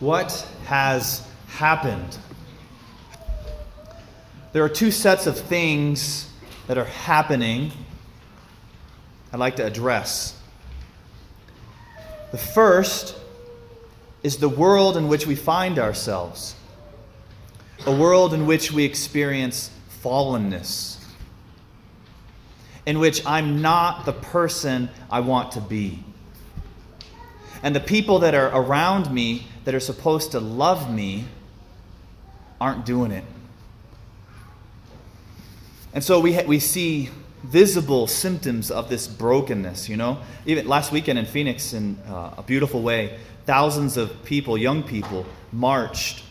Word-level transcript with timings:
What 0.00 0.46
has 0.64 1.22
happened? 1.48 2.16
There 4.52 4.64
are 4.64 4.68
two 4.68 4.90
sets 4.90 5.26
of 5.26 5.38
things 5.38 6.26
that 6.68 6.78
are 6.78 6.86
happening 6.86 7.70
I'd 9.30 9.38
like 9.38 9.56
to 9.56 9.66
address. 9.66 10.40
The 12.32 12.38
first 12.38 13.14
is 14.22 14.38
the 14.38 14.48
world 14.48 14.96
in 14.96 15.06
which 15.06 15.26
we 15.26 15.36
find 15.36 15.78
ourselves, 15.78 16.56
a 17.86 17.94
world 17.94 18.32
in 18.32 18.46
which 18.46 18.72
we 18.72 18.84
experience 18.84 19.70
fallenness, 20.02 20.96
in 22.86 22.98
which 22.98 23.24
I'm 23.26 23.60
not 23.60 24.06
the 24.06 24.14
person 24.14 24.88
I 25.10 25.20
want 25.20 25.52
to 25.52 25.60
be. 25.60 26.02
And 27.62 27.76
the 27.76 27.80
people 27.80 28.20
that 28.20 28.34
are 28.34 28.48
around 28.48 29.12
me 29.12 29.46
that 29.70 29.76
are 29.76 29.78
supposed 29.78 30.32
to 30.32 30.40
love 30.40 30.92
me 30.92 31.24
aren't 32.60 32.84
doing 32.84 33.12
it. 33.12 33.22
And 35.94 36.02
so 36.02 36.18
we, 36.18 36.34
ha- 36.34 36.42
we 36.44 36.58
see 36.58 37.08
visible 37.44 38.08
symptoms 38.08 38.72
of 38.72 38.88
this 38.88 39.06
brokenness, 39.06 39.88
you 39.88 39.96
know? 39.96 40.18
Even 40.44 40.66
last 40.66 40.90
weekend 40.90 41.20
in 41.20 41.24
Phoenix, 41.24 41.72
in 41.72 41.96
uh, 42.08 42.34
a 42.38 42.42
beautiful 42.42 42.82
way, 42.82 43.16
thousands 43.46 43.96
of 43.96 44.24
people, 44.24 44.58
young 44.58 44.82
people, 44.82 45.24
marched 45.52 46.24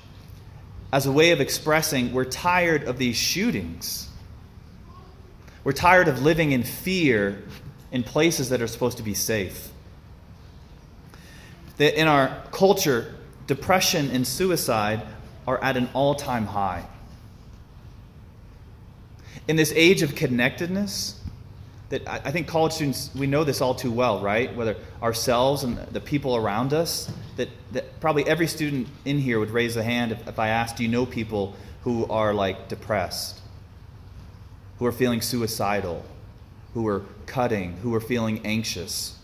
as 0.91 1.05
a 1.05 1.11
way 1.13 1.31
of 1.31 1.39
expressing 1.39 2.11
we're 2.11 2.25
tired 2.25 2.83
of 2.83 2.97
these 2.97 3.15
shootings. 3.15 4.09
We're 5.63 5.71
tired 5.71 6.09
of 6.09 6.23
living 6.23 6.51
in 6.51 6.63
fear 6.63 7.41
in 7.93 8.03
places 8.03 8.49
that 8.49 8.61
are 8.61 8.67
supposed 8.67 8.97
to 8.97 9.03
be 9.03 9.13
safe. 9.13 9.69
That 11.77 11.97
in 11.97 12.09
our 12.09 12.43
culture, 12.51 13.15
depression 13.49 14.11
and 14.11 14.27
suicide 14.27 15.01
are 15.47 15.61
at 15.63 15.75
an 15.75 15.89
all 15.93 16.13
time 16.13 16.45
high. 16.45 16.85
In 19.47 19.55
this 19.55 19.73
age 19.75 20.03
of 20.03 20.15
connectedness, 20.15 21.19
that 21.89 22.07
I 22.07 22.31
think 22.31 22.47
college 22.47 22.73
students, 22.73 23.09
we 23.15 23.25
know 23.25 23.43
this 23.43 23.61
all 23.61 23.73
too 23.73 23.91
well, 23.91 24.19
right? 24.21 24.55
Whether 24.55 24.75
ourselves 25.01 25.63
and 25.63 25.77
the 25.87 25.99
people 25.99 26.35
around 26.35 26.71
us, 26.71 27.11
that, 27.37 27.49
that 27.71 27.99
probably 27.99 28.27
every 28.27 28.45
student 28.45 28.87
in 29.05 29.17
here 29.17 29.39
would 29.39 29.49
raise 29.49 29.75
a 29.75 29.81
hand 29.81 30.11
if, 30.11 30.27
if 30.27 30.37
I 30.37 30.49
asked, 30.49 30.77
do 30.77 30.83
you 30.83 30.89
know 30.89 31.07
people 31.07 31.55
who 31.81 32.05
are 32.05 32.35
like 32.35 32.67
depressed, 32.67 33.41
who 34.77 34.85
are 34.85 34.91
feeling 34.91 35.21
suicidal, 35.21 36.05
who 36.75 36.87
are 36.87 37.01
cutting, 37.25 37.77
who 37.77 37.95
are 37.95 38.01
feeling 38.01 38.45
anxious? 38.45 39.18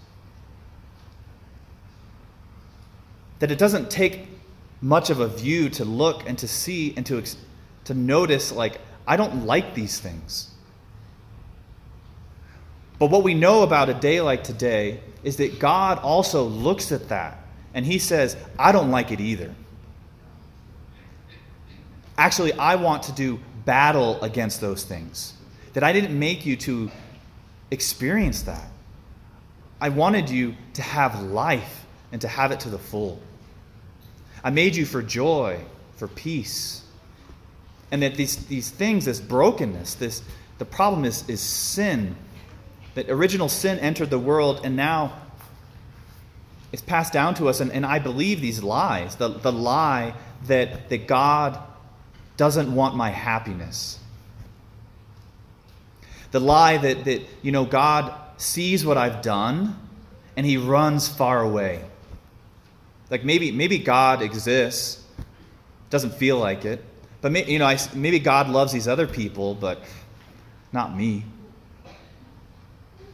That 3.40 3.52
it 3.52 3.58
doesn't 3.58 3.90
take 3.90 4.28
much 4.82 5.10
of 5.10 5.20
a 5.20 5.28
view 5.28 5.70
to 5.70 5.86
look 5.86 6.28
and 6.28 6.38
to 6.38 6.48
see 6.48 6.94
and 6.96 7.06
to, 7.06 7.24
to 7.86 7.94
notice, 7.94 8.52
like, 8.52 8.80
I 9.08 9.18
don't 9.18 9.46
like 9.46 9.76
these 9.76 10.00
things. 10.00 10.52
But 12.98 13.12
what 13.12 13.24
we 13.24 13.34
know 13.34 13.64
about 13.64 13.90
a 13.90 13.94
day 13.94 14.22
like 14.22 14.44
today 14.44 15.02
is 15.24 15.38
that 15.38 15.60
God 15.60 16.00
also 16.00 16.44
looks 16.44 16.92
at 16.92 17.10
that 17.10 17.40
and 17.74 17.86
he 17.86 18.00
says, 18.00 18.38
I 18.58 18.72
don't 18.72 18.90
like 18.90 19.12
it 19.12 19.20
either. 19.20 19.54
Actually, 22.18 22.54
I 22.54 22.76
want 22.76 23.04
to 23.04 23.12
do 23.12 23.40
battle 23.66 24.22
against 24.22 24.62
those 24.62 24.84
things. 24.84 25.34
That 25.74 25.84
I 25.84 25.92
didn't 25.92 26.18
make 26.18 26.46
you 26.46 26.56
to 26.58 26.90
experience 27.72 28.44
that. 28.44 28.70
I 29.82 29.90
wanted 29.90 30.30
you 30.30 30.56
to 30.76 30.82
have 30.82 31.22
life 31.22 31.85
and 32.16 32.22
to 32.22 32.30
have 32.30 32.54
it 32.54 32.62
to 32.62 32.70
the 32.70 32.80
full. 32.80 33.20
I 34.42 34.50
made 34.50 34.74
you 34.74 34.86
for 34.86 35.02
joy, 35.02 35.60
for 35.98 36.08
peace. 36.08 36.82
And 37.92 38.02
that 38.04 38.16
these, 38.16 38.38
these 38.46 38.70
things, 38.70 39.04
this 39.04 39.20
brokenness, 39.20 39.96
this 39.96 40.24
the 40.58 40.64
problem 40.64 41.04
is, 41.04 41.28
is 41.28 41.42
sin. 41.42 42.16
That 42.94 43.10
original 43.10 43.50
sin 43.50 43.80
entered 43.80 44.12
the 44.12 44.18
world 44.18 44.62
and 44.64 44.78
now 44.78 45.24
it's 46.72 46.82
passed 46.82 47.12
down 47.12 47.36
to 47.36 47.50
us. 47.50 47.60
And, 47.60 47.70
and 47.70 47.86
I 47.86 48.00
believe 48.00 48.40
these 48.40 48.64
lies. 48.64 49.18
The, 49.18 49.28
the 49.28 49.52
lie 49.52 50.14
that, 50.46 50.88
that 50.88 51.08
God 51.08 51.60
doesn't 52.38 52.74
want 52.74 52.96
my 52.96 53.10
happiness. 53.10 54.00
The 56.32 56.40
lie 56.40 56.78
that, 56.78 57.04
that, 57.04 57.24
you 57.42 57.52
know, 57.52 57.66
God 57.66 58.18
sees 58.38 58.86
what 58.86 58.98
I've 58.98 59.22
done 59.22 59.78
and 60.38 60.46
he 60.46 60.56
runs 60.56 61.10
far 61.10 61.42
away. 61.42 61.84
Like 63.10 63.24
maybe, 63.24 63.52
maybe 63.52 63.78
God 63.78 64.22
exists, 64.22 65.04
doesn't 65.90 66.14
feel 66.14 66.38
like 66.38 66.66
it. 66.66 66.84
But 67.22 67.32
may, 67.32 67.46
you 67.46 67.60
know, 67.60 67.66
I, 67.66 67.78
maybe 67.94 68.20
God 68.20 68.50
loves 68.50 68.72
these 68.72 68.88
other 68.88 69.08
people, 69.08 69.56
but 69.56 69.80
not 70.72 70.96
me. 70.96 71.26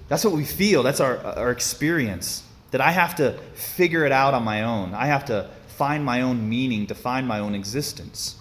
That's 0.08 0.26
what 0.26 0.34
we 0.34 0.46
feel. 0.46 0.84
That's 0.84 1.00
our, 1.00 1.18
our 1.20 1.52
experience. 1.52 2.44
That 2.72 2.82
I 2.82 2.92
have 2.92 3.16
to 3.16 3.38
figure 3.54 4.06
it 4.06 4.12
out 4.12 4.34
on 4.34 4.44
my 4.44 4.64
own. 4.64 4.94
I 4.94 5.06
have 5.06 5.26
to 5.26 5.50
find 5.68 6.04
my 6.04 6.22
own 6.22 6.48
meaning, 6.48 6.88
to 6.88 6.96
find 6.96 7.28
my 7.28 7.40
own 7.40 7.56
existence. 7.56 8.36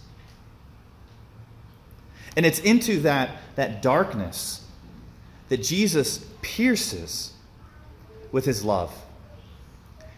And 2.37 2.47
it's 2.47 2.61
into 2.61 3.01
that, 3.01 3.39
that 3.57 3.83
darkness 3.83 4.65
that 5.49 5.63
Jesus 5.63 6.25
pierces 6.43 7.33
with 8.33 8.45
his 8.45 8.65
love 8.65 8.93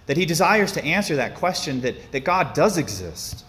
that 0.06 0.16
he 0.16 0.26
desires 0.26 0.72
to 0.72 0.84
answer 0.84 1.16
that 1.16 1.34
question 1.34 1.80
that, 1.82 2.12
that 2.12 2.24
God 2.24 2.54
does 2.54 2.78
exist. 2.78 3.44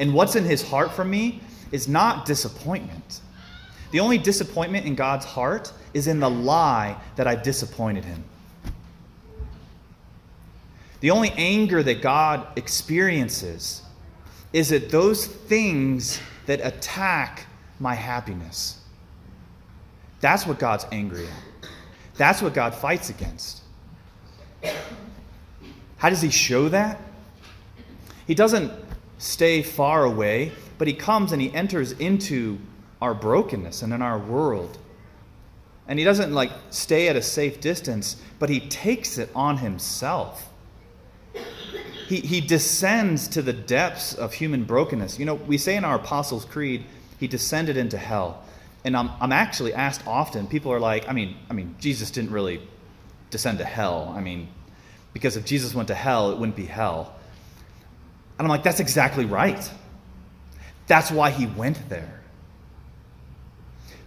And 0.00 0.14
what's 0.14 0.36
in 0.36 0.44
his 0.44 0.62
heart 0.62 0.92
for 0.92 1.04
me 1.04 1.40
is 1.72 1.88
not 1.88 2.26
disappointment. 2.26 3.20
The 3.90 4.00
only 4.00 4.18
disappointment 4.18 4.86
in 4.86 4.94
God's 4.94 5.24
heart 5.24 5.72
is 5.92 6.06
in 6.06 6.20
the 6.20 6.30
lie 6.30 6.96
that 7.16 7.26
I've 7.26 7.42
disappointed 7.42 8.04
him. 8.04 8.24
The 11.00 11.10
only 11.10 11.30
anger 11.36 11.82
that 11.82 12.00
God 12.02 12.46
experiences 12.56 13.82
is 14.52 14.72
at 14.72 14.90
those 14.90 15.26
things 15.26 16.20
that 16.46 16.64
attack 16.64 17.46
my 17.78 17.94
happiness. 17.94 18.80
That's 20.20 20.46
what 20.46 20.58
God's 20.58 20.86
angry 20.90 21.26
at. 21.26 21.68
That's 22.16 22.40
what 22.40 22.54
God 22.54 22.74
fights 22.74 23.10
against. 23.10 23.62
How 26.04 26.10
does 26.10 26.20
he 26.20 26.28
show 26.28 26.68
that? 26.68 27.00
He 28.26 28.34
doesn't 28.34 28.70
stay 29.16 29.62
far 29.62 30.04
away, 30.04 30.52
but 30.76 30.86
he 30.86 30.92
comes 30.92 31.32
and 31.32 31.40
he 31.40 31.50
enters 31.54 31.92
into 31.92 32.58
our 33.00 33.14
brokenness 33.14 33.80
and 33.80 33.90
in 33.90 34.02
our 34.02 34.18
world. 34.18 34.76
And 35.88 35.98
he 35.98 36.04
doesn't 36.04 36.34
like 36.34 36.52
stay 36.68 37.08
at 37.08 37.16
a 37.16 37.22
safe 37.22 37.58
distance, 37.58 38.20
but 38.38 38.50
he 38.50 38.60
takes 38.60 39.16
it 39.16 39.30
on 39.34 39.56
himself. 39.56 40.52
He, 42.06 42.20
he 42.20 42.42
descends 42.42 43.26
to 43.28 43.40
the 43.40 43.54
depths 43.54 44.12
of 44.12 44.34
human 44.34 44.64
brokenness. 44.64 45.18
You 45.18 45.24
know, 45.24 45.36
we 45.36 45.56
say 45.56 45.74
in 45.74 45.86
our 45.86 45.96
Apostles' 45.96 46.44
Creed, 46.44 46.84
he 47.18 47.26
descended 47.26 47.78
into 47.78 47.96
hell. 47.96 48.44
And 48.84 48.94
I'm, 48.94 49.08
I'm 49.22 49.32
actually 49.32 49.72
asked 49.72 50.06
often, 50.06 50.48
people 50.48 50.70
are 50.70 50.80
like, 50.80 51.08
I 51.08 51.14
mean, 51.14 51.38
I 51.48 51.54
mean, 51.54 51.76
Jesus 51.80 52.10
didn't 52.10 52.32
really 52.32 52.60
descend 53.30 53.56
to 53.56 53.64
hell. 53.64 54.12
I 54.14 54.20
mean, 54.20 54.48
because 55.14 55.38
if 55.38 55.46
Jesus 55.46 55.74
went 55.74 55.88
to 55.88 55.94
hell, 55.94 56.30
it 56.32 56.38
wouldn't 56.38 56.56
be 56.56 56.66
hell. 56.66 57.14
And 58.38 58.44
I'm 58.44 58.50
like, 58.50 58.64
that's 58.64 58.80
exactly 58.80 59.24
right. 59.24 59.70
That's 60.86 61.10
why 61.10 61.30
he 61.30 61.46
went 61.46 61.88
there. 61.88 62.20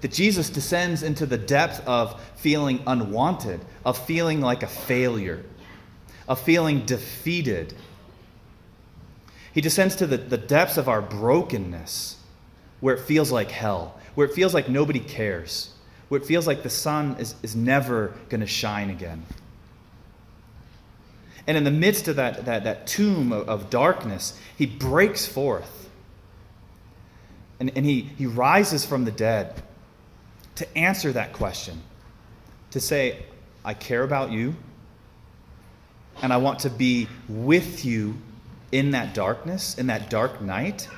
That 0.01 0.11
Jesus 0.11 0.49
descends 0.49 1.01
into 1.01 1.25
the 1.25 1.37
depth 1.37 1.81
of 1.87 2.21
feeling 2.35 2.83
unwanted, 2.85 3.61
of 3.83 3.97
feeling 3.97 4.41
like 4.41 4.61
a 4.61 4.67
failure, 4.67 5.43
of 6.27 6.39
feeling 6.39 6.85
defeated. 6.85 7.73
He 9.53 9.61
descends 9.61 9.95
to 9.95 10.05
the, 10.05 10.17
the 10.17 10.37
depths 10.37 10.77
of 10.77 10.87
our 10.87 11.01
brokenness, 11.01 12.17
where 12.79 12.93
it 12.93 12.99
feels 12.99 13.31
like 13.31 13.49
hell, 13.49 13.99
where 14.13 14.27
it 14.27 14.33
feels 14.33 14.53
like 14.53 14.69
nobody 14.69 14.99
cares, 14.99 15.73
where 16.09 16.21
it 16.21 16.27
feels 16.27 16.45
like 16.45 16.61
the 16.61 16.69
sun 16.69 17.15
is, 17.17 17.33
is 17.41 17.55
never 17.55 18.13
going 18.29 18.41
to 18.41 18.47
shine 18.47 18.91
again. 18.91 19.23
And 21.47 21.55
in 21.55 21.63
the 21.63 21.71
midst 21.71 22.09
of 22.09 22.17
that, 22.17 22.45
that, 22.45 22.65
that 22.65 22.87
tomb 22.87 23.31
of, 23.31 23.47
of 23.47 23.69
darkness, 23.69 24.37
he 24.57 24.65
breaks 24.65 25.25
forth. 25.25 25.89
And, 27.59 27.71
and 27.75 27.85
he, 27.85 28.01
he 28.01 28.25
rises 28.25 28.85
from 28.85 29.05
the 29.05 29.11
dead 29.11 29.63
to 30.55 30.77
answer 30.77 31.11
that 31.13 31.33
question, 31.33 31.81
to 32.71 32.79
say, 32.79 33.23
I 33.63 33.73
care 33.73 34.03
about 34.03 34.31
you, 34.31 34.55
and 36.21 36.33
I 36.33 36.37
want 36.37 36.59
to 36.59 36.69
be 36.69 37.07
with 37.29 37.85
you 37.85 38.17
in 38.71 38.91
that 38.91 39.13
darkness, 39.13 39.77
in 39.77 39.87
that 39.87 40.09
dark 40.09 40.41
night, 40.41 40.89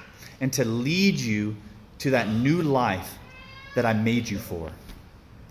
and 0.41 0.51
to 0.53 0.65
lead 0.65 1.19
you 1.19 1.55
to 1.99 2.11
that 2.11 2.29
new 2.29 2.61
life 2.61 3.17
that 3.75 3.85
I 3.85 3.93
made 3.93 4.29
you 4.29 4.39
for, 4.39 4.71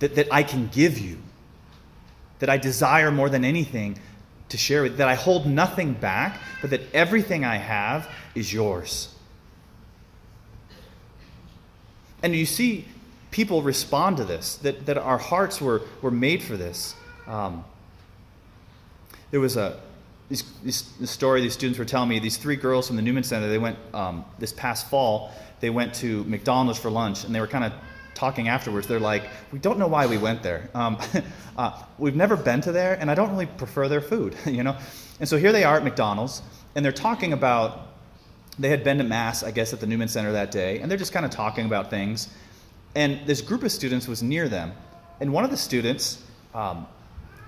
that, 0.00 0.14
that 0.16 0.28
I 0.32 0.42
can 0.42 0.68
give 0.68 0.98
you, 0.98 1.18
that 2.40 2.48
I 2.48 2.56
desire 2.56 3.10
more 3.10 3.28
than 3.28 3.44
anything 3.44 3.98
to 4.48 4.56
share 4.56 4.82
with 4.82 4.96
that 4.96 5.08
I 5.08 5.14
hold 5.14 5.46
nothing 5.46 5.92
back, 5.92 6.40
but 6.60 6.70
that 6.70 6.80
everything 6.94 7.44
I 7.44 7.56
have 7.56 8.10
is 8.34 8.52
yours. 8.52 9.14
And 12.22 12.34
you 12.34 12.46
see 12.46 12.86
people 13.30 13.62
respond 13.62 14.16
to 14.16 14.24
this, 14.24 14.56
that, 14.56 14.86
that 14.86 14.98
our 14.98 15.18
hearts 15.18 15.60
were, 15.60 15.82
were 16.02 16.10
made 16.10 16.42
for 16.42 16.56
this. 16.56 16.94
Um, 17.26 17.64
there 19.30 19.40
was 19.40 19.56
a 19.56 19.80
this, 20.28 20.42
this, 20.62 20.82
this, 21.00 21.10
story 21.10 21.40
these 21.40 21.54
students 21.54 21.78
were 21.78 21.84
telling 21.84 22.08
me. 22.08 22.18
These 22.18 22.36
three 22.36 22.56
girls 22.56 22.86
from 22.86 22.96
the 22.96 23.02
Newman 23.02 23.22
Center, 23.22 23.48
they 23.48 23.58
went 23.58 23.78
um, 23.94 24.24
this 24.38 24.52
past 24.52 24.90
fall, 24.90 25.30
they 25.60 25.70
went 25.70 25.94
to 25.96 26.24
McDonald's 26.24 26.78
for 26.78 26.90
lunch, 26.90 27.24
and 27.24 27.34
they 27.34 27.40
were 27.40 27.46
kind 27.46 27.64
of 27.64 27.72
talking 28.18 28.48
afterwards. 28.48 28.86
They're 28.86 28.98
like, 28.98 29.22
we 29.52 29.60
don't 29.60 29.78
know 29.78 29.86
why 29.86 30.06
we 30.06 30.18
went 30.18 30.42
there. 30.42 30.68
Um, 30.74 30.98
uh, 31.56 31.82
we've 31.98 32.16
never 32.16 32.36
been 32.36 32.60
to 32.62 32.72
there, 32.72 32.98
and 33.00 33.10
I 33.10 33.14
don't 33.14 33.30
really 33.30 33.46
prefer 33.46 33.88
their 33.88 34.00
food, 34.00 34.36
you 34.46 34.64
know? 34.64 34.76
And 35.20 35.28
so 35.28 35.36
here 35.36 35.52
they 35.52 35.64
are 35.64 35.76
at 35.76 35.84
McDonald's, 35.84 36.42
and 36.74 36.84
they're 36.84 36.92
talking 36.92 37.32
about, 37.32 37.88
they 38.58 38.68
had 38.68 38.82
been 38.82 38.98
to 38.98 39.04
Mass, 39.04 39.44
I 39.44 39.52
guess, 39.52 39.72
at 39.72 39.80
the 39.80 39.86
Newman 39.86 40.08
Center 40.08 40.32
that 40.32 40.50
day, 40.50 40.80
and 40.80 40.90
they're 40.90 40.98
just 40.98 41.12
kind 41.12 41.24
of 41.24 41.30
talking 41.30 41.66
about 41.66 41.90
things. 41.90 42.28
And 42.96 43.24
this 43.26 43.40
group 43.40 43.62
of 43.62 43.70
students 43.70 44.08
was 44.08 44.22
near 44.22 44.48
them. 44.48 44.72
And 45.20 45.32
one 45.32 45.44
of 45.44 45.50
the 45.50 45.56
students, 45.56 46.22
um, 46.54 46.86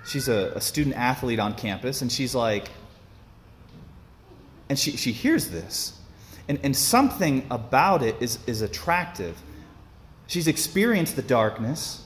she's 0.07 0.29
a, 0.29 0.53
a 0.55 0.61
student 0.61 0.97
athlete 0.97 1.41
on 1.41 1.55
campus, 1.55 2.03
and 2.03 2.13
she's 2.13 2.35
like, 2.35 2.71
and 4.69 4.79
she, 4.79 4.93
she 4.93 5.11
hears 5.11 5.49
this. 5.49 5.99
And, 6.49 6.61
and 6.63 6.77
something 6.77 7.47
about 7.51 8.03
it 8.03 8.17
is, 8.21 8.39
is 8.47 8.63
attractive. 8.63 9.37
She's 10.31 10.47
experienced 10.47 11.17
the 11.17 11.23
darkness, 11.23 12.05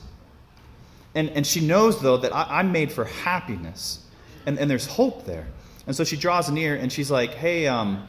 and, 1.13 1.29
and 1.29 1.45
she 1.45 1.61
knows, 1.61 2.01
though, 2.01 2.17
that 2.17 2.35
I, 2.35 2.59
I'm 2.59 2.71
made 2.71 2.91
for 2.91 3.05
happiness, 3.05 4.03
and, 4.47 4.57
and 4.57 4.67
there's 4.67 4.87
hope 4.87 5.25
there. 5.25 5.45
And 5.85 5.95
so 5.95 6.03
she 6.03 6.17
draws 6.17 6.49
near 6.49 6.75
and 6.75 6.91
she's 6.91 7.11
like, 7.11 7.35
hey, 7.35 7.67
um, 7.67 8.07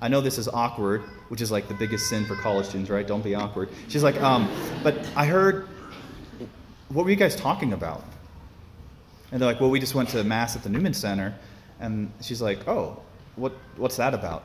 I 0.00 0.08
know 0.08 0.20
this 0.20 0.38
is 0.38 0.48
awkward, 0.48 1.02
which 1.28 1.40
is 1.40 1.52
like 1.52 1.68
the 1.68 1.74
biggest 1.74 2.08
sin 2.08 2.24
for 2.24 2.34
college 2.34 2.66
students, 2.66 2.90
right? 2.90 3.06
Don't 3.06 3.22
be 3.22 3.36
awkward. 3.36 3.68
She's 3.86 4.02
like, 4.02 4.20
um, 4.20 4.50
but 4.82 4.96
I 5.14 5.24
heard, 5.24 5.68
what 6.88 7.04
were 7.04 7.10
you 7.10 7.16
guys 7.16 7.36
talking 7.36 7.72
about? 7.72 8.02
And 9.30 9.40
they're 9.40 9.48
like, 9.48 9.60
well, 9.60 9.70
we 9.70 9.78
just 9.78 9.94
went 9.94 10.08
to 10.08 10.24
Mass 10.24 10.56
at 10.56 10.64
the 10.64 10.68
Newman 10.68 10.94
Center. 10.94 11.32
And 11.78 12.12
she's 12.20 12.42
like, 12.42 12.66
oh, 12.66 13.00
what, 13.36 13.52
what's 13.76 13.98
that 13.98 14.14
about? 14.14 14.42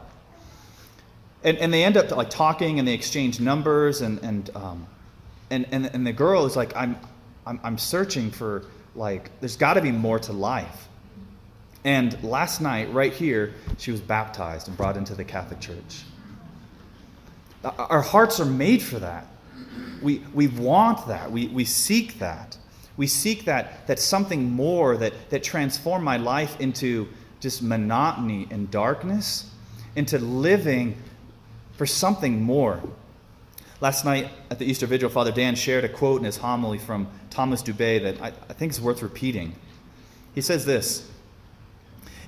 And, 1.43 1.57
and 1.57 1.73
they 1.73 1.83
end 1.83 1.97
up 1.97 2.11
like 2.11 2.29
talking 2.29 2.77
and 2.77 2.87
they 2.87 2.93
exchange 2.93 3.39
numbers 3.39 4.01
and, 4.01 4.19
and, 4.19 4.49
um, 4.55 4.87
and, 5.49 5.65
and, 5.71 5.85
and 5.87 6.05
the 6.05 6.13
girl 6.13 6.45
is 6.45 6.55
like, 6.55 6.75
I'm, 6.75 6.97
I'm, 7.45 7.59
I'm 7.63 7.77
searching 7.77 8.31
for 8.31 8.65
like, 8.95 9.31
there's 9.39 9.57
got 9.57 9.75
to 9.75 9.81
be 9.81 9.91
more 9.91 10.19
to 10.19 10.33
life. 10.33 10.87
And 11.83 12.21
last 12.23 12.61
night, 12.61 12.91
right 12.93 13.13
here, 13.13 13.53
she 13.77 13.91
was 13.91 14.01
baptized 14.01 14.67
and 14.67 14.75
brought 14.75 14.97
into 14.97 15.15
the 15.15 15.23
Catholic 15.23 15.59
Church. 15.59 16.03
Our 17.63 18.01
hearts 18.01 18.39
are 18.39 18.45
made 18.45 18.81
for 18.81 18.99
that. 18.99 19.27
We, 20.01 20.19
we 20.33 20.47
want 20.47 21.07
that. 21.07 21.31
We, 21.31 21.47
we 21.47 21.65
seek 21.65 22.19
that. 22.19 22.57
We 22.97 23.07
seek 23.07 23.45
that, 23.45 23.87
that 23.87 23.99
something 23.99 24.51
more 24.51 24.97
that, 24.97 25.13
that 25.29 25.43
transform 25.43 26.03
my 26.03 26.17
life 26.17 26.59
into 26.59 27.07
just 27.39 27.61
monotony 27.61 28.47
and 28.51 28.69
darkness, 28.69 29.49
into 29.95 30.19
living 30.19 30.97
for 31.73 31.85
something 31.85 32.41
more. 32.41 32.81
Last 33.81 34.03
night 34.03 34.29
at 34.49 34.59
the 34.59 34.65
Easter 34.65 34.85
Vigil, 34.85 35.09
Father 35.09 35.31
Dan 35.31 35.55
shared 35.55 35.85
a 35.85 35.89
quote 35.89 36.19
in 36.19 36.25
his 36.25 36.35
homily 36.35 36.77
from 36.77 37.07
Thomas 37.29 37.63
Dubay 37.63 38.03
that 38.03 38.21
I, 38.21 38.27
I 38.49 38.53
think 38.53 38.73
is 38.73 38.81
worth 38.81 39.01
repeating. 39.01 39.55
He 40.35 40.41
says 40.41 40.65
this 40.65 41.09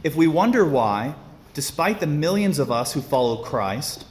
If 0.01 0.15
we 0.15 0.27
wonder 0.27 0.63
why, 0.63 1.15
despite 1.53 1.99
the 1.99 2.07
millions 2.07 2.57
of 2.57 2.71
us 2.71 2.93
who 2.93 3.01
follow 3.01 3.43
Christ, 3.43 4.05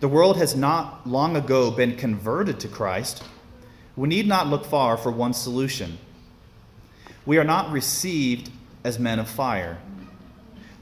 the 0.00 0.08
world 0.08 0.36
has 0.36 0.54
not 0.54 1.06
long 1.06 1.34
ago 1.34 1.70
been 1.70 1.96
converted 1.96 2.60
to 2.60 2.68
Christ, 2.68 3.22
we 3.96 4.08
need 4.08 4.28
not 4.28 4.48
look 4.48 4.66
far 4.66 4.98
for 4.98 5.10
one 5.10 5.32
solution. 5.32 5.96
We 7.24 7.38
are 7.38 7.44
not 7.44 7.72
received 7.72 8.50
as 8.84 8.98
men 8.98 9.18
of 9.18 9.28
fire. 9.30 9.78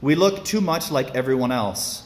We 0.01 0.15
look 0.15 0.43
too 0.43 0.59
much 0.59 0.91
like 0.91 1.15
everyone 1.15 1.53
else. 1.53 2.03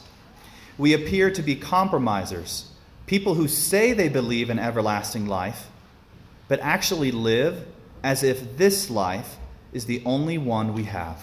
We 0.78 0.94
appear 0.94 1.32
to 1.32 1.42
be 1.42 1.56
compromisers, 1.56 2.69
people 3.10 3.34
who 3.34 3.48
say 3.48 3.92
they 3.92 4.08
believe 4.08 4.50
in 4.50 4.58
everlasting 4.60 5.26
life, 5.26 5.66
but 6.46 6.60
actually 6.60 7.10
live 7.10 7.66
as 8.04 8.22
if 8.22 8.56
this 8.56 8.88
life 8.88 9.36
is 9.72 9.86
the 9.86 10.00
only 10.06 10.38
one 10.38 10.72
we 10.72 10.84
have. 10.84 11.20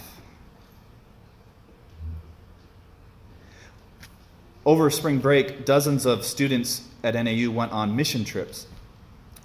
Over 4.65 4.89
spring 4.89 5.19
break, 5.19 5.63
dozens 5.63 6.05
of 6.05 6.25
students 6.25 6.85
at 7.05 7.13
NAU 7.13 7.51
went 7.51 7.71
on 7.71 7.95
mission 7.95 8.25
trips. 8.25 8.67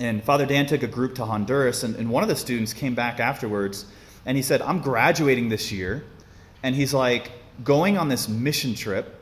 And 0.00 0.24
Father 0.24 0.44
Dan 0.44 0.66
took 0.66 0.82
a 0.82 0.88
group 0.88 1.14
to 1.14 1.24
Honduras, 1.24 1.84
and, 1.84 1.94
and 1.94 2.10
one 2.10 2.24
of 2.24 2.28
the 2.28 2.34
students 2.34 2.72
came 2.72 2.96
back 2.96 3.20
afterwards 3.20 3.86
and 4.26 4.36
he 4.36 4.42
said, 4.42 4.60
I'm 4.62 4.80
graduating 4.80 5.48
this 5.48 5.70
year. 5.70 6.04
And 6.64 6.74
he's 6.74 6.92
like, 6.92 7.30
going 7.62 7.98
on 7.98 8.08
this 8.08 8.28
mission 8.28 8.74
trip 8.74 9.14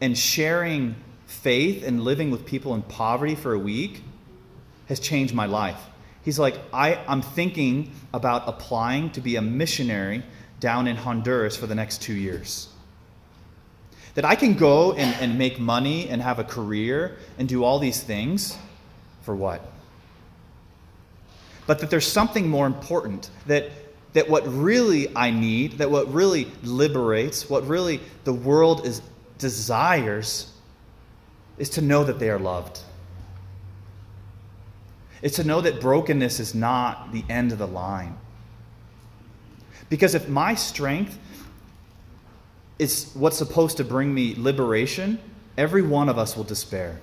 and 0.00 0.16
sharing 0.16 0.94
faith 1.26 1.84
and 1.84 2.02
living 2.02 2.30
with 2.30 2.46
people 2.46 2.74
in 2.74 2.82
poverty 2.82 3.34
for 3.34 3.52
a 3.52 3.58
week 3.58 4.02
has 4.88 5.00
changed 5.00 5.34
my 5.34 5.46
life. 5.46 5.80
He's 6.22 6.38
like, 6.38 6.56
I, 6.72 6.96
I'm 7.06 7.22
thinking 7.22 7.92
about 8.12 8.44
applying 8.48 9.10
to 9.10 9.20
be 9.20 9.36
a 9.36 9.42
missionary 9.42 10.24
down 10.58 10.86
in 10.86 10.96
Honduras 10.96 11.56
for 11.56 11.66
the 11.66 11.74
next 11.74 12.02
two 12.02 12.14
years. 12.14 12.68
That 14.14 14.24
I 14.24 14.34
can 14.34 14.54
go 14.54 14.92
and, 14.92 15.14
and 15.20 15.38
make 15.38 15.60
money 15.60 16.08
and 16.08 16.22
have 16.22 16.38
a 16.38 16.44
career 16.44 17.16
and 17.38 17.48
do 17.48 17.62
all 17.62 17.78
these 17.78 18.02
things 18.02 18.56
for 19.22 19.36
what? 19.36 19.60
But 21.66 21.80
that 21.80 21.90
there's 21.90 22.06
something 22.06 22.48
more 22.48 22.66
important. 22.66 23.30
That, 23.46 23.70
that 24.14 24.28
what 24.28 24.46
really 24.46 25.14
I 25.14 25.30
need, 25.30 25.78
that 25.78 25.90
what 25.90 26.12
really 26.12 26.50
liberates, 26.62 27.50
what 27.50 27.66
really 27.66 28.00
the 28.24 28.32
world 28.32 28.86
is, 28.86 29.02
desires, 29.38 30.50
is 31.58 31.70
to 31.70 31.80
know 31.80 32.04
that 32.04 32.18
they 32.18 32.30
are 32.30 32.38
loved. 32.38 32.80
It's 35.22 35.36
to 35.36 35.44
know 35.44 35.60
that 35.60 35.80
brokenness 35.80 36.40
is 36.40 36.54
not 36.54 37.12
the 37.12 37.24
end 37.28 37.52
of 37.52 37.58
the 37.58 37.66
line. 37.66 38.16
Because 39.88 40.14
if 40.14 40.28
my 40.28 40.54
strength 40.54 41.18
is 42.78 43.10
what's 43.14 43.38
supposed 43.38 43.78
to 43.78 43.84
bring 43.84 44.12
me 44.12 44.34
liberation, 44.36 45.18
every 45.56 45.82
one 45.82 46.08
of 46.08 46.18
us 46.18 46.36
will 46.36 46.44
despair. 46.44 47.00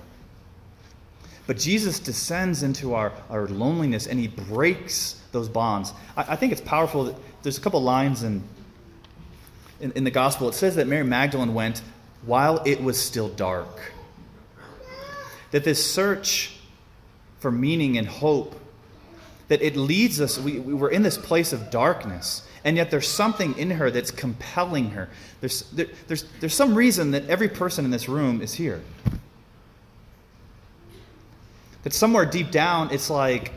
But 1.46 1.58
Jesus 1.58 1.98
descends 1.98 2.62
into 2.62 2.94
our, 2.94 3.12
our 3.28 3.48
loneliness 3.48 4.06
and 4.06 4.18
he 4.18 4.28
breaks 4.28 5.20
those 5.32 5.48
bonds. 5.48 5.92
I, 6.16 6.22
I 6.32 6.36
think 6.36 6.52
it's 6.52 6.60
powerful. 6.60 7.04
That 7.04 7.16
there's 7.42 7.58
a 7.58 7.60
couple 7.60 7.82
lines 7.82 8.22
in, 8.22 8.42
in, 9.80 9.92
in 9.92 10.04
the 10.04 10.10
gospel. 10.10 10.48
It 10.48 10.54
says 10.54 10.76
that 10.76 10.86
Mary 10.86 11.04
Magdalene 11.04 11.52
went 11.52 11.82
while 12.24 12.62
it 12.64 12.82
was 12.82 12.98
still 12.98 13.28
dark. 13.28 13.92
That 15.54 15.62
this 15.62 15.78
search 15.88 16.56
for 17.38 17.52
meaning 17.52 17.96
and 17.96 18.08
hope, 18.08 18.58
that 19.46 19.62
it 19.62 19.76
leads 19.76 20.20
us, 20.20 20.38
we, 20.38 20.58
we 20.58 20.74
were 20.74 20.90
in 20.90 21.04
this 21.04 21.16
place 21.16 21.52
of 21.52 21.70
darkness 21.70 22.42
and 22.64 22.78
yet 22.78 22.90
there's 22.90 23.06
something 23.06 23.56
in 23.58 23.70
her 23.72 23.90
that's 23.90 24.10
compelling 24.10 24.90
her. 24.90 25.10
There's, 25.40 25.70
there, 25.70 25.86
there's, 26.08 26.24
there's 26.40 26.54
some 26.54 26.74
reason 26.74 27.10
that 27.10 27.28
every 27.28 27.48
person 27.48 27.84
in 27.84 27.90
this 27.90 28.08
room 28.08 28.40
is 28.40 28.54
here. 28.54 28.82
That 31.82 31.92
somewhere 31.92 32.24
deep 32.24 32.50
down, 32.50 32.90
it's 32.90 33.10
like, 33.10 33.52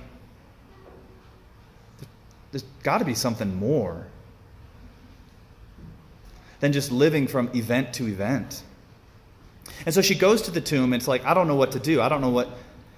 there's 2.51 2.65
got 2.83 2.97
to 2.97 3.05
be 3.05 3.13
something 3.13 3.55
more 3.55 4.05
than 6.59 6.73
just 6.73 6.91
living 6.91 7.27
from 7.27 7.49
event 7.55 7.93
to 7.93 8.07
event. 8.07 8.61
And 9.85 9.93
so 9.93 10.01
she 10.01 10.15
goes 10.15 10.41
to 10.43 10.51
the 10.51 10.61
tomb, 10.61 10.93
and 10.93 10.95
it's 10.95 11.07
like, 11.07 11.25
I 11.25 11.33
don't 11.33 11.47
know 11.47 11.55
what 11.55 11.71
to 11.73 11.79
do. 11.79 12.01
I 12.01 12.09
don't 12.09 12.21
know 12.21 12.29
what. 12.29 12.49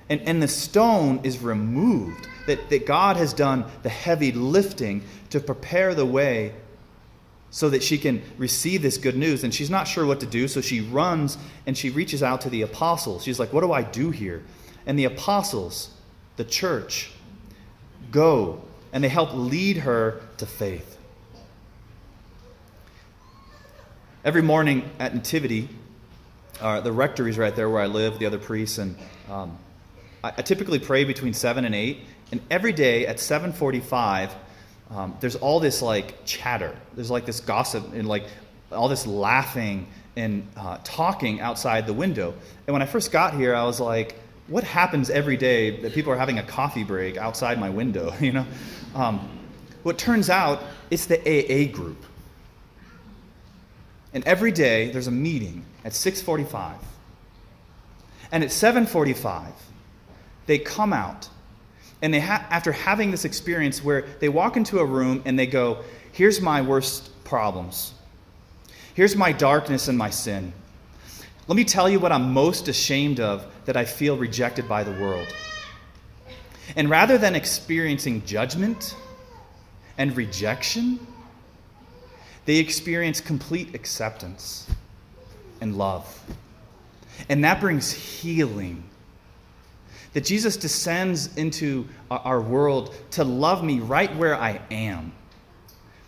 And, 0.10 0.22
and 0.22 0.42
the 0.42 0.48
stone 0.48 1.22
is 1.24 1.40
removed. 1.40 2.28
That, 2.48 2.70
that 2.72 2.88
God 2.88 3.16
has 3.18 3.32
done 3.32 3.66
the 3.84 3.90
heavy 3.90 4.32
lifting 4.32 5.04
to 5.30 5.40
prepare 5.40 5.94
the 5.94 6.06
way 6.06 6.54
so 7.52 7.70
that 7.70 7.84
she 7.84 7.98
can 7.98 8.24
receive 8.38 8.82
this 8.82 8.98
good 8.98 9.16
news. 9.16 9.44
And 9.44 9.54
she's 9.54 9.70
not 9.70 9.88
sure 9.88 10.06
what 10.06 10.20
to 10.22 10.26
do, 10.26 10.48
so 10.48 10.62
she 10.62 10.82
runs 10.82 11.38
and 11.68 11.78
she 11.78 11.92
reaches 11.92 12.24
out 12.24 12.42
to 12.42 12.50
the 12.50 12.64
apostles. 12.64 13.24
She's 13.24 13.40
like, 13.40 13.54
What 13.54 13.62
do 13.62 13.72
I 13.72 13.84
do 13.84 14.10
here? 14.10 14.44
And 14.88 14.98
the 14.98 15.06
apostles, 15.06 15.92
the 16.38 16.44
church, 16.44 17.12
go 18.12 18.64
and 18.92 19.04
they 19.04 19.10
help 19.10 19.34
lead 19.34 19.78
her 19.78 20.22
to 20.38 20.46
faith. 20.46 20.98
Every 24.24 24.42
morning 24.42 24.90
at 25.00 25.16
Nativity, 25.16 25.70
uh, 26.62 26.82
the 26.82 26.92
rectory 26.92 27.30
is 27.30 27.38
right 27.38 27.56
there 27.56 27.70
where 27.70 27.82
I 27.82 27.88
live, 27.88 28.20
the 28.20 28.25
other 28.25 28.38
priests, 28.38 28.78
and 28.78 28.96
um, 29.30 29.58
I, 30.24 30.34
I, 30.38 30.42
typically 30.42 30.80
pray 30.80 31.04
between 31.04 31.34
7 31.34 31.66
and 31.66 31.74
8. 31.74 32.00
And 32.32 32.42
every 32.51 32.74
day 32.74 33.08
at 33.08 33.20
745, 33.20 34.36
um, 34.92 35.16
there's 35.20 35.36
all 35.36 35.60
this 35.60 35.82
like 35.82 36.25
chatter. 36.25 36.75
There's 36.96 37.12
like 37.12 37.25
this 37.25 37.39
gossip 37.39 37.94
and 37.94 38.08
like 38.08 38.25
all 38.72 38.88
this 38.88 39.08
laughing 39.08 39.88
and 40.16 40.48
uh, 40.58 40.78
talking 40.84 41.42
outside 41.42 41.88
the 41.88 41.94
window. 41.94 42.34
And 42.68 42.74
when 42.74 42.82
I 42.82 42.86
first 42.86 43.12
got 43.12 43.34
here, 43.34 43.56
I 43.56 43.63
was 43.63 43.80
like, 43.80 44.16
what 44.48 44.63
happens 44.63 45.10
every 45.10 45.38
day 45.38 45.80
that 45.82 45.94
people 45.94 46.12
are 46.12 46.18
having 46.18 46.39
a 46.39 46.44
coffee 46.44 46.84
break 46.84 47.18
outside 47.18 47.60
my 47.60 47.70
window? 47.70 48.13
You 48.20 48.34
know, 48.34 48.46
um, 48.96 49.30
what 49.84 49.98
turns 49.98 50.30
out 50.30 50.63
it's 50.92 51.06
the 51.06 51.20
AA 51.20 51.72
group. 51.72 52.04
And 54.13 54.24
every 54.25 54.51
day 54.51 54.89
there's 54.92 55.08
a 55.08 55.12
meeting 55.12 55.66
at 55.86 55.94
6:45. 55.94 56.78
And 58.32 58.44
at 58.44 58.51
7:45, 58.51 59.54
they 60.46 60.58
come 60.58 60.94
out 60.94 61.30
and 62.01 62.13
they 62.13 62.20
ha- 62.20 62.46
after 62.50 62.72
having 62.72 63.12
this 63.12 63.25
experience 63.25 63.84
where 63.84 64.06
they 64.20 64.30
walk 64.30 64.58
into 64.58 64.80
a 64.80 64.86
room 64.86 65.22
and 65.25 65.38
they 65.38 65.48
go, 65.48 65.84
"Here's 66.12 66.42
my 66.42 66.62
worst 66.62 67.10
problems. 67.24 67.94
Here's 68.94 69.16
my 69.16 69.32
darkness 69.32 69.88
and 69.88 69.98
my 69.98 70.10
sin. 70.10 70.54
Let 71.48 71.56
me 71.56 71.63
tell 71.63 71.89
you 71.89 72.00
what 72.00 72.12
I'm 72.12 72.34
most 72.34 72.68
ashamed 72.68 73.20
of 73.20 73.46
that 73.66 73.75
I 73.78 73.86
feel 73.86 74.18
rejected 74.18 74.68
by 74.68 74.84
the 74.84 74.92
world." 74.92 75.28
And 76.75 76.89
rather 76.89 77.18
than 77.18 77.36
experiencing 77.36 78.24
judgment 78.25 78.96
and 79.98 80.16
rejection, 80.16 81.00
they 82.50 82.58
experience 82.58 83.22
complete 83.22 83.75
acceptance 83.75 84.65
and 85.62 85.77
love. 85.77 86.20
And 87.29 87.44
that 87.44 87.62
brings 87.62 87.91
healing. 87.91 88.84
That 90.13 90.25
Jesus 90.25 90.58
descends 90.58 91.38
into 91.38 91.88
our 92.10 92.41
world 92.41 92.96
to 93.12 93.24
love 93.24 93.63
me 93.63 93.82
right 93.82 94.15
where 94.15 94.36
I 94.36 94.62
am. 94.72 95.12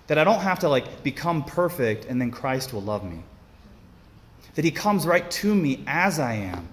That 0.08 0.18
I 0.18 0.24
don't 0.24 0.40
have 0.40 0.58
to 0.62 0.68
like 0.68 1.04
become 1.04 1.44
perfect 1.44 2.06
and 2.06 2.20
then 2.20 2.32
Christ 2.32 2.74
will 2.74 2.82
love 2.82 3.04
me. 3.04 3.22
That 4.56 4.66
he 4.66 4.72
comes 4.72 5.06
right 5.06 5.30
to 5.30 5.54
me 5.54 5.84
as 5.86 6.18
I 6.18 6.34
am 6.34 6.68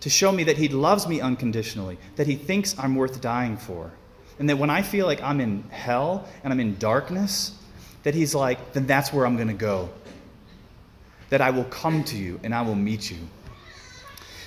to 0.00 0.10
show 0.10 0.32
me 0.32 0.42
that 0.42 0.58
he 0.58 0.66
loves 0.66 1.06
me 1.06 1.20
unconditionally, 1.20 1.98
that 2.16 2.26
he 2.26 2.34
thinks 2.34 2.76
I'm 2.76 2.96
worth 2.96 3.20
dying 3.20 3.58
for. 3.58 3.92
And 4.40 4.50
that 4.50 4.58
when 4.58 4.70
I 4.70 4.82
feel 4.82 5.06
like 5.06 5.22
I'm 5.22 5.40
in 5.40 5.62
hell 5.70 6.26
and 6.42 6.52
I'm 6.52 6.58
in 6.58 6.78
darkness, 6.78 7.56
that 8.02 8.14
he's 8.14 8.34
like, 8.34 8.72
then 8.72 8.86
that's 8.86 9.12
where 9.12 9.26
I'm 9.26 9.36
going 9.36 9.48
to 9.48 9.54
go. 9.54 9.90
That 11.30 11.40
I 11.40 11.50
will 11.50 11.64
come 11.64 12.04
to 12.04 12.16
you 12.16 12.40
and 12.42 12.54
I 12.54 12.62
will 12.62 12.74
meet 12.74 13.10
you. 13.10 13.18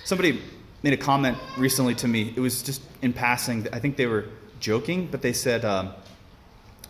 Somebody 0.03 0.41
made 0.83 0.93
a 0.93 0.97
comment 0.97 1.37
recently 1.57 1.95
to 1.95 2.07
me. 2.07 2.33
It 2.35 2.39
was 2.39 2.61
just 2.61 2.81
in 3.01 3.13
passing. 3.13 3.67
I 3.73 3.79
think 3.79 3.97
they 3.97 4.05
were 4.05 4.25
joking, 4.59 5.07
but 5.07 5.21
they 5.21 5.33
said, 5.33 5.65
um, 5.65 5.93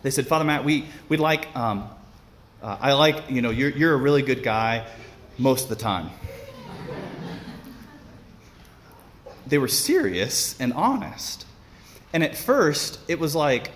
they 0.02 0.10
said, 0.10 0.26
Father 0.26 0.44
Matt, 0.44 0.64
we, 0.64 0.86
we 1.08 1.16
like, 1.16 1.54
um, 1.56 1.88
uh, 2.62 2.76
I 2.80 2.92
like, 2.92 3.30
you 3.30 3.42
know, 3.42 3.50
you're, 3.50 3.70
you're 3.70 3.94
a 3.94 3.96
really 3.96 4.22
good 4.22 4.42
guy 4.42 4.86
most 5.38 5.64
of 5.64 5.68
the 5.70 5.76
time. 5.76 6.10
they 9.46 9.58
were 9.58 9.68
serious 9.68 10.58
and 10.60 10.72
honest. 10.72 11.46
And 12.12 12.24
at 12.24 12.36
first, 12.36 12.98
it 13.08 13.18
was 13.18 13.34
like, 13.34 13.70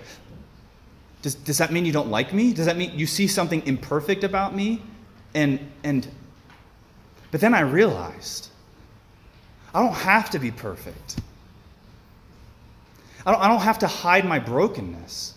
does, 1.23 1.35
does 1.35 1.59
that 1.59 1.73
mean 1.73 1.85
you 1.85 1.93
don't 1.93 2.11
like 2.11 2.33
me? 2.33 2.53
Does 2.53 2.67
that 2.67 2.77
mean 2.77 2.99
you 2.99 3.07
see 3.07 3.27
something 3.27 3.67
imperfect 3.67 4.25
about 4.25 4.55
me? 4.55 4.83
And, 5.35 5.61
and, 5.85 6.09
but 7.31 7.41
then 7.41 7.55
I 7.55 7.61
realized 7.61 8.49
I 9.75 9.83
don't 9.83 9.95
have 9.95 10.31
to 10.31 10.39
be 10.39 10.50
perfect. 10.50 11.21
I 13.25 13.33
don't, 13.33 13.41
I 13.41 13.49
don't 13.49 13.61
have 13.61 13.79
to 13.81 13.87
hide 13.87 14.25
my 14.25 14.39
brokenness. 14.39 15.35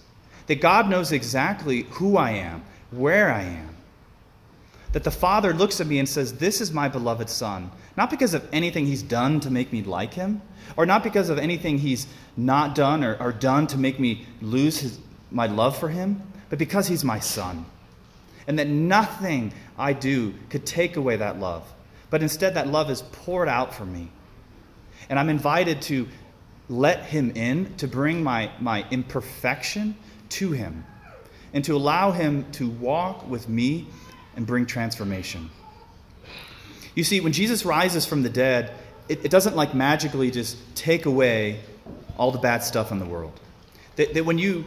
That 0.47 0.59
God 0.59 0.89
knows 0.89 1.11
exactly 1.11 1.83
who 1.91 2.17
I 2.17 2.31
am, 2.31 2.63
where 2.91 3.31
I 3.31 3.43
am. 3.43 3.75
That 4.91 5.03
the 5.03 5.11
Father 5.11 5.53
looks 5.53 5.79
at 5.79 5.87
me 5.87 5.99
and 5.99 6.07
says, 6.07 6.33
This 6.33 6.59
is 6.61 6.71
my 6.71 6.87
beloved 6.87 7.29
Son. 7.29 7.71
Not 7.95 8.09
because 8.09 8.33
of 8.33 8.47
anything 8.51 8.85
He's 8.85 9.03
done 9.03 9.39
to 9.41 9.49
make 9.49 9.71
me 9.71 9.83
like 9.83 10.13
Him, 10.13 10.41
or 10.75 10.85
not 10.85 11.03
because 11.03 11.29
of 11.29 11.37
anything 11.37 11.77
He's 11.77 12.07
not 12.35 12.75
done 12.75 13.03
or, 13.03 13.15
or 13.21 13.31
done 13.31 13.67
to 13.67 13.77
make 13.77 13.99
me 13.99 14.25
lose 14.41 14.79
his, 14.79 14.99
my 15.33 15.47
love 15.47 15.77
for 15.77 15.89
Him, 15.89 16.21
but 16.49 16.59
because 16.59 16.87
He's 16.87 17.03
my 17.03 17.19
Son. 17.19 17.65
And 18.47 18.59
that 18.59 18.67
nothing 18.67 19.53
I 19.77 19.93
do 19.93 20.33
could 20.49 20.65
take 20.65 20.95
away 20.95 21.17
that 21.17 21.39
love, 21.39 21.63
but 22.09 22.21
instead 22.21 22.55
that 22.55 22.67
love 22.67 22.89
is 22.89 23.01
poured 23.01 23.47
out 23.47 23.73
for 23.73 23.85
me. 23.85 24.09
And 25.09 25.17
I'm 25.17 25.29
invited 25.29 25.81
to 25.83 26.07
let 26.69 27.03
Him 27.05 27.31
in, 27.35 27.75
to 27.77 27.87
bring 27.87 28.23
my, 28.23 28.51
my 28.59 28.85
imperfection 28.91 29.95
to 30.29 30.51
Him, 30.51 30.85
and 31.53 31.63
to 31.65 31.75
allow 31.75 32.11
Him 32.11 32.49
to 32.53 32.69
walk 32.69 33.27
with 33.27 33.49
me 33.49 33.87
and 34.35 34.45
bring 34.45 34.65
transformation. 34.65 35.49
You 36.95 37.03
see, 37.03 37.21
when 37.21 37.33
Jesus 37.33 37.65
rises 37.65 38.05
from 38.05 38.23
the 38.23 38.29
dead, 38.29 38.71
it, 39.09 39.25
it 39.25 39.31
doesn't 39.31 39.55
like 39.55 39.73
magically 39.73 40.31
just 40.31 40.57
take 40.75 41.05
away 41.05 41.59
all 42.17 42.31
the 42.31 42.39
bad 42.39 42.63
stuff 42.63 42.91
in 42.91 42.99
the 42.99 43.05
world. 43.05 43.39
That, 43.95 44.13
that 44.13 44.25
when 44.25 44.37
you 44.37 44.65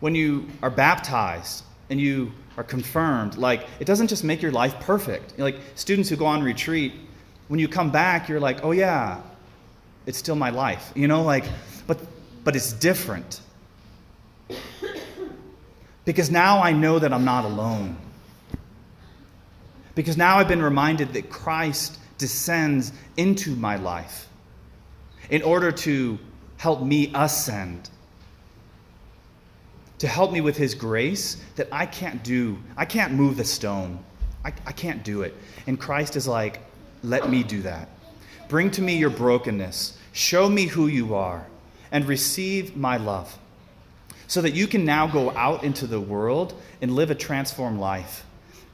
when 0.00 0.14
you 0.14 0.46
are 0.62 0.70
baptized 0.70 1.64
and 1.88 2.00
you 2.00 2.32
are 2.56 2.64
confirmed, 2.64 3.36
like 3.36 3.66
it 3.78 3.84
doesn't 3.84 4.08
just 4.08 4.24
make 4.24 4.42
your 4.42 4.52
life 4.52 4.78
perfect. 4.80 5.38
Like 5.38 5.56
students 5.74 6.08
who 6.08 6.16
go 6.16 6.26
on 6.26 6.42
retreat, 6.42 6.92
when 7.48 7.60
you 7.60 7.68
come 7.68 7.90
back, 7.90 8.28
you're 8.28 8.40
like, 8.40 8.64
oh 8.64 8.72
yeah, 8.72 9.20
it's 10.06 10.18
still 10.18 10.36
my 10.36 10.50
life. 10.50 10.92
You 10.94 11.08
know, 11.08 11.22
like, 11.22 11.44
but 11.86 11.98
but 12.44 12.56
it's 12.56 12.72
different. 12.72 13.40
Because 16.04 16.30
now 16.30 16.62
I 16.62 16.72
know 16.72 16.98
that 16.98 17.12
I'm 17.12 17.24
not 17.24 17.44
alone. 17.44 17.96
Because 19.94 20.16
now 20.16 20.38
I've 20.38 20.48
been 20.48 20.62
reminded 20.62 21.12
that 21.12 21.28
Christ 21.28 21.98
descends 22.16 22.92
into 23.16 23.54
my 23.54 23.76
life 23.76 24.28
in 25.28 25.42
order 25.42 25.70
to 25.70 26.18
help 26.56 26.82
me 26.82 27.12
ascend 27.14 27.90
to 30.00 30.08
help 30.08 30.32
me 30.32 30.40
with 30.40 30.56
his 30.56 30.74
grace 30.74 31.36
that 31.56 31.68
I 31.70 31.86
can't 31.86 32.24
do. 32.24 32.58
I 32.76 32.86
can't 32.86 33.12
move 33.12 33.36
the 33.36 33.44
stone. 33.44 34.02
I, 34.44 34.48
I 34.66 34.72
can't 34.72 35.04
do 35.04 35.22
it. 35.22 35.36
And 35.66 35.78
Christ 35.78 36.16
is 36.16 36.26
like, 36.26 36.60
let 37.04 37.30
me 37.30 37.42
do 37.42 37.62
that. 37.62 37.88
Bring 38.48 38.70
to 38.72 38.82
me 38.82 38.96
your 38.96 39.10
brokenness. 39.10 39.96
Show 40.12 40.48
me 40.48 40.66
who 40.66 40.86
you 40.86 41.14
are 41.14 41.46
and 41.92 42.06
receive 42.06 42.76
my 42.76 42.96
love 42.96 43.38
so 44.26 44.40
that 44.40 44.54
you 44.54 44.66
can 44.66 44.84
now 44.84 45.06
go 45.06 45.30
out 45.32 45.64
into 45.64 45.86
the 45.86 46.00
world 46.00 46.54
and 46.80 46.94
live 46.94 47.10
a 47.10 47.14
transformed 47.14 47.78
life. 47.78 48.24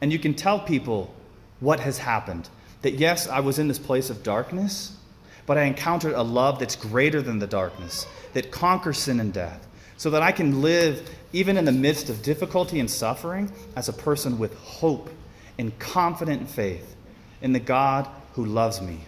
And 0.01 0.13
you 0.13 0.19
can 0.21 0.33
tell 0.33 0.61
people 0.61 1.13
what 1.59 1.81
has 1.81 1.99
happened. 1.99 2.49
That 2.83 2.95
yes, 2.95 3.27
I 3.27 3.41
was 3.41 3.59
in 3.59 3.67
this 3.67 3.79
place 3.79 4.11
of 4.11 4.23
darkness, 4.23 4.97
but 5.45 5.59
I 5.59 5.63
encountered 5.63 6.13
a 6.13 6.23
love 6.23 6.61
that's 6.61 6.77
greater 6.77 7.21
than 7.21 7.41
the 7.41 7.47
darkness, 7.49 8.07
that 8.33 8.53
conquers 8.53 8.99
sin 8.99 9.19
and 9.19 9.33
death, 9.33 9.67
so 9.97 10.11
that 10.11 10.23
I 10.23 10.33
can 10.33 10.63
live, 10.63 11.09
even 11.33 11.57
in 11.57 11.65
the 11.65 11.73
midst 11.73 12.11
of 12.11 12.23
difficulty 12.23 12.81
and 12.81 12.91
suffering, 12.91 13.51
as 13.75 13.89
a 13.89 13.93
person 13.93 14.39
with 14.39 14.55
hope 14.59 15.11
and 15.59 15.77
confident 15.79 16.49
faith 16.49 16.95
in 17.41 17.53
the 17.53 17.61
God 17.61 18.09
who 18.35 18.45
loves 18.45 18.81
me. 18.81 19.01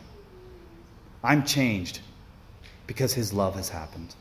I'm 1.23 1.45
changed 1.45 2.01
because 2.87 3.13
his 3.13 3.33
love 3.33 3.55
has 3.57 3.69
happened. 3.69 4.15